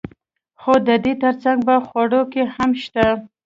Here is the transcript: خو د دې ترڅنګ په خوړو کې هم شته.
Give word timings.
خو 0.61 0.73
د 0.87 0.89
دې 1.03 1.13
ترڅنګ 1.23 1.59
په 1.67 1.75
خوړو 1.87 2.21
کې 2.31 2.43
هم 2.55 2.69
شته. 2.83 3.05